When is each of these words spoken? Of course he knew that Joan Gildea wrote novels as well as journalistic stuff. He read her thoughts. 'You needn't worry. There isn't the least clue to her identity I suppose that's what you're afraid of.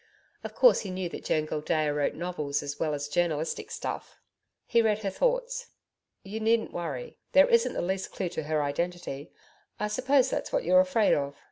Of 0.43 0.55
course 0.55 0.79
he 0.79 0.89
knew 0.89 1.09
that 1.09 1.23
Joan 1.25 1.45
Gildea 1.45 1.93
wrote 1.93 2.15
novels 2.15 2.63
as 2.63 2.79
well 2.79 2.95
as 2.95 3.07
journalistic 3.07 3.69
stuff. 3.69 4.19
He 4.65 4.81
read 4.81 5.03
her 5.03 5.11
thoughts. 5.11 5.67
'You 6.23 6.39
needn't 6.39 6.73
worry. 6.73 7.19
There 7.33 7.47
isn't 7.47 7.73
the 7.73 7.83
least 7.83 8.11
clue 8.11 8.29
to 8.29 8.41
her 8.45 8.63
identity 8.63 9.29
I 9.79 9.89
suppose 9.89 10.31
that's 10.31 10.51
what 10.51 10.63
you're 10.63 10.79
afraid 10.79 11.13
of. 11.13 11.35